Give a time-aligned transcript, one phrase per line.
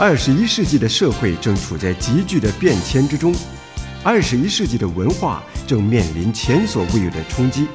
[0.00, 3.34] 二十一世纪的社会正处在急剧的变迁之中，
[4.02, 7.66] 二十一世纪的文化正面临前所未有的冲击，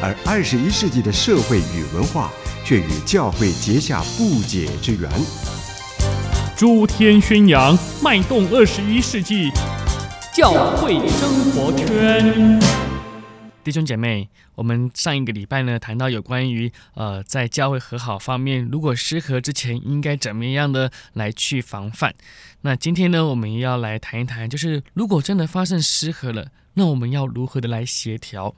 [0.00, 2.30] 而二十一世纪的社会与文化
[2.64, 5.10] 却与教会结下不解之缘。
[6.56, 9.50] 诸天宣扬，脉动二十一世纪，
[10.34, 12.89] 教会生活圈。
[13.62, 22.14] 弟兄姐妹，我们上一个礼拜呢，谈到有关于呃，在教会和好方面，如果失和之前应该怎么样的来去防范。
[22.62, 28.54] 那今天呢，我们要来谈一谈，就是如果真的发生失和了，那我们要如何的来协调？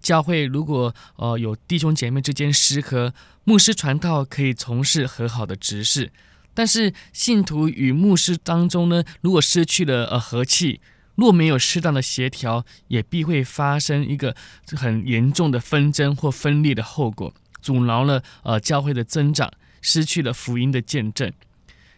[0.00, 3.12] 教会如果呃有弟兄姐妹之间失和，
[3.44, 6.10] 牧师传道可以从事和好的职事，
[6.54, 10.80] 但是信徒与牧师当中呢，如果失去了呃和气。
[11.18, 14.36] 若没有适当的协调，也必会发生一个
[14.76, 21.32] 很严重的纷争或分裂的后果，阻挠了呃教会的增长，失去了福音的见证。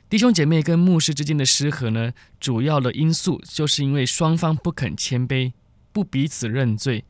[0.08, 5.52] 弟兄姐妹跟牧师之间的失和呢，主要的因素就是因为双方不肯谦卑，
[5.92, 7.04] 不彼此认罪。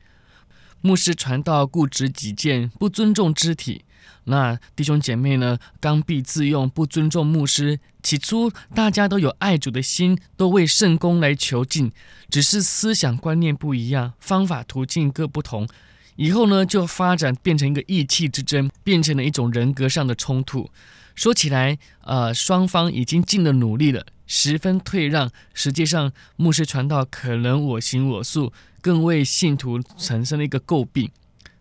[0.80, 3.84] 牧师传道固执己见，不尊重肢体。
[4.24, 7.80] 那弟兄姐妹呢，刚愎自用，不尊重牧师。
[8.02, 11.92] 起初大家都有爱主的心，都为圣公来求进，
[12.30, 15.68] 只是思想观念不一样，方法途径各不同。
[16.16, 20.70] 以后呢，就发展变成一个意气之争，变成了一种人格上的冲突。
[21.14, 25.31] 说起来，呃，双方已经尽了努力了，十分退让。
[25.53, 31.11] 实际上，牧师传道可能我行我素，更为信徒产生了一个诟病。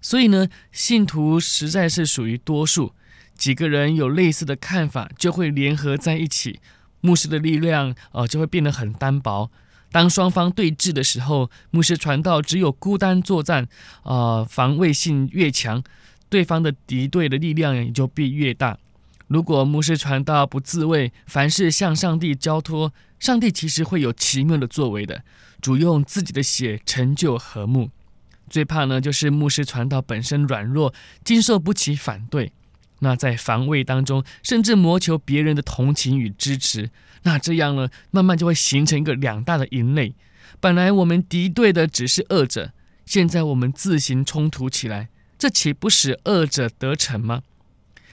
[0.01, 2.93] 所以呢，信徒实在是属于多数，
[3.37, 6.59] 几个人有类似的看法，就会联合在一起，
[7.01, 9.51] 牧师的力量呃就会变得很单薄。
[9.91, 13.67] 当双方对峙的时候，牧师传道只有孤单作战，
[14.03, 15.83] 呃，防卫性越强，
[16.29, 18.77] 对方的敌对的力量也就变越大。
[19.27, 25.23] 如果牧师传道不自卫，凡事向上帝交托，上帝其实会有奇妙的作为的，
[25.61, 27.89] 主用自己的血成就和睦。
[28.49, 30.93] 最怕呢，就是牧师传道本身软弱，
[31.23, 32.51] 经受不起反对。
[32.99, 36.89] 那在防卫当中，甚至谋求别人的同情与支持。
[37.23, 40.13] 那这样呢，慢慢就会形成一个两大的营垒。
[40.59, 42.71] 本来我们敌对的只是恶者，
[43.05, 47.43] 现在我们自行冲突起来，这岂不使恶者得逞吗？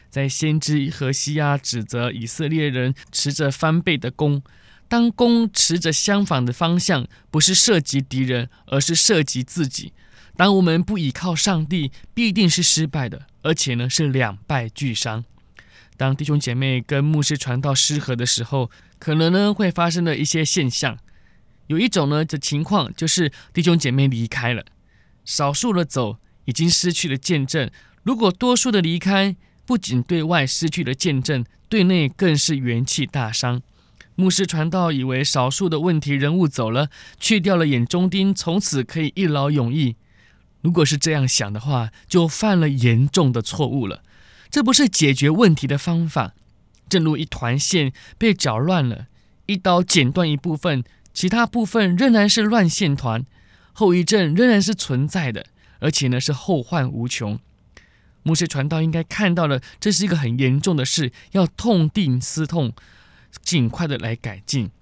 [0.08, 4.42] 在先知何西阿指责以色列人持着翻倍的弓，
[4.88, 9.92] 当弓持着相反的方向，不是射击敌人，而是射击自己。
[10.36, 15.24] 当我们不倚靠上帝，必定是失败的，而且呢是两败俱伤。
[15.96, 20.98] 当弟兄姐妹跟牧师传道失和的时候，可能呢会发生的一些现象。
[21.68, 24.64] 有一种呢的情况就是弟兄姐妹离开了，
[25.24, 27.70] 少数的走已经失去了见证。
[28.02, 33.62] 如果多数的离开，不仅对外失去了见证，对内更是元气大伤。
[34.16, 36.88] 牧师传道以为少数的问题人物走了，
[37.20, 39.96] 去掉了眼中钉，从此可以一劳永逸。
[40.66, 44.02] 如果是这样想的话，就犯了严重的错误了。
[44.50, 46.34] 这不是解决问题的方法。
[46.88, 49.06] 正如一团线被搅乱了，
[49.46, 50.82] 一刀剪断一部分，
[51.14, 53.24] 其他部分仍然是乱线团，
[53.72, 55.46] 后遗症仍然是存在的，
[55.78, 57.38] 而且呢是后患无穷。
[58.24, 62.72] 牧师传道应该看到了，这是一个很严重的事，要痛定思痛，
[63.40, 64.72] 尽快的来改进。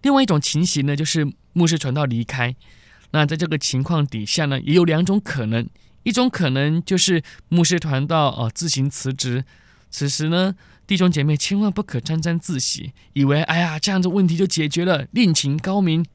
[0.00, 2.56] 另外一种情形呢，就是牧师传道离开。
[3.12, 5.68] 那在这个情况底下呢，也有两种可能，
[6.04, 9.44] 一种可能就是牧师传道哦、自行辞职。
[9.90, 10.54] 此时呢，
[10.86, 16.06] 弟兄姐妹千万不可沾沾自喜，以为哎呀这样子问题就解决了，另请高明。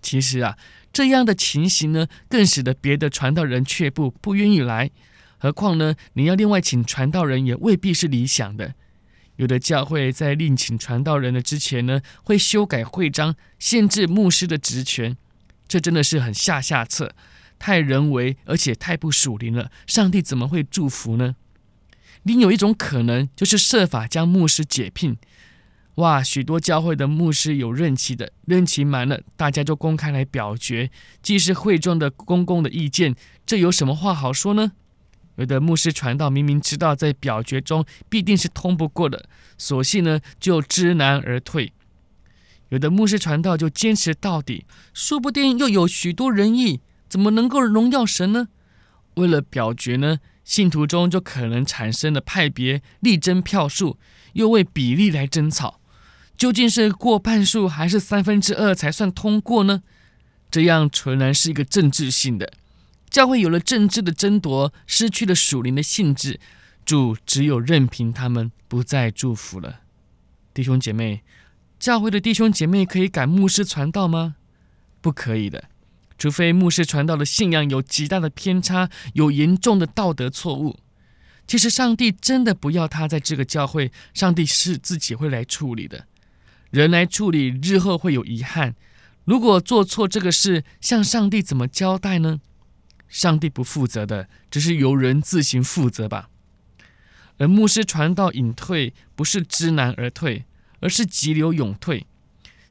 [0.00, 0.58] 其实啊，
[0.92, 4.90] 这样的情形呢，更使得别的传道人却步，不愿意来。
[5.38, 8.74] 何况呢，你要另外请传道人也未必是理想的。
[9.36, 15.16] 有的教会在另请传道人的之前呢，会修改会章，限制牧师的职权。
[15.72, 17.14] 这真的是很下下策，
[17.58, 19.70] 太人为，而且太不属灵了。
[19.86, 21.34] 上帝怎么会祝福呢？
[22.24, 25.16] 另有一种可能，就是设法将牧师解聘。
[25.94, 30.90] 哇，许多教会的牧师有任期的，任期满了，大家就公开来表决，
[31.22, 33.14] 既是会众的公共的意见，
[33.46, 34.72] 这有什么话好说呢？
[35.36, 39.24] 有的牧师传道，明明知道在表决中必定是通不过的，
[39.56, 41.72] 索性呢就知难而退。
[42.72, 44.64] 有的牧师传道就坚持到底，
[44.94, 48.48] 说不定又有许多人意，怎么能够荣耀神呢？
[49.16, 53.98] 为了表决呢，信徒中就可能产生了派别，力争票数，
[54.32, 55.80] 又为比例来争吵。
[56.34, 59.82] 究竟是过半数还是三分之二才算通过呢？
[60.50, 62.54] 这样纯然是一个政治性的。
[63.10, 66.40] 教会有了政治的争夺，失去了属灵的性质，
[66.86, 69.80] 主只有任凭他们，不再祝福了。
[70.54, 71.22] 弟兄姐妹，
[71.82, 74.36] 教会的弟兄姐妹可以赶牧师传道吗？
[75.00, 75.64] 不可以的，
[76.16, 80.78] 除非牧师传道的信仰有极大的偏差，有严重的道德错误。
[81.44, 86.06] 其实上帝真的不要他在这个教会，上帝是自己会来处理的。
[86.70, 88.76] 人来处理，日后会有遗憾。
[89.24, 92.40] 如果做错这个事，向上帝怎么交代呢？
[93.08, 96.30] 上帝不负责的，只是由人自行负责吧。
[97.38, 100.44] 而牧师传道隐退，不是知难而退，
[100.82, 102.04] 而是急流勇退。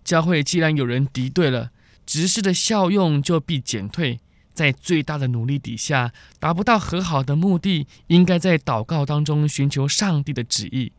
[0.04, 1.72] 教会既然有人敌对了，
[2.06, 4.20] 执事的效用就必减退。
[4.54, 10.92] 在最大的努力底下，达不到和好的目的，应该在祷告当中寻求上帝的旨意。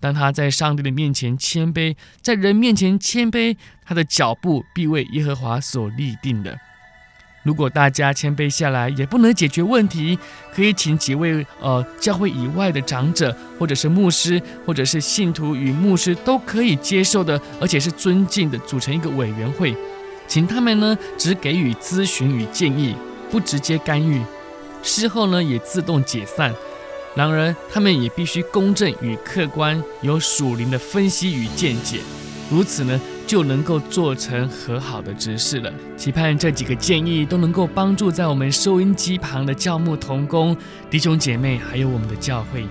[0.00, 6.58] 当他在上帝的面前谦卑，在人面前谦卑，他的脚步必为耶和华所立定的。
[7.42, 10.18] 如果大家谦卑下来也不能解决问题，
[10.54, 19.74] 可以请几位呃教会以外的长者，或者是牧师，或者是信徒与牧师都可以接受的，而且是尊敬的，组成一个委员会，
[20.28, 22.94] 请他们呢只给予咨询与建议，
[23.30, 24.22] 不直接干预，
[24.82, 26.54] 事后呢也自动解散。
[27.16, 31.98] 然而，他们也必须公正与客观，有属灵的分析与见解，
[32.48, 33.00] 如此呢，
[33.30, 35.72] 就能够做成和好的执事了。
[35.96, 40.56] 期盼这几个建议都能够帮助在我们收音机旁的教牧童工
[40.90, 42.66] 弟兄姐妹，还有我们的教会。